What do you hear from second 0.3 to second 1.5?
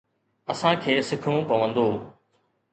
اسان کي سکڻو